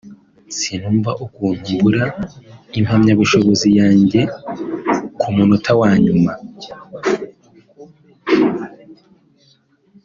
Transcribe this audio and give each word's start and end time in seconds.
sinumva 0.57 1.11
ukuntu 1.25 1.65
mbura 1.75 2.03
impamyabushobozi 2.79 3.69
yanjye 3.79 4.21
ku 5.19 5.27
munota 5.35 5.71
wanyuma 5.79 6.31